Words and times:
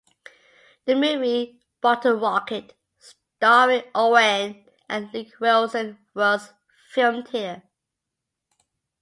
The 0.85 0.95
movie 0.95 1.61
"Bottle 1.79 2.13
Rocket", 2.15 2.73
starring 2.97 3.83
Owen 3.93 4.65
and 4.89 5.13
Luke 5.13 5.39
Wilson, 5.39 5.99
was 6.15 6.53
filmed 6.89 7.27
here. 7.29 7.61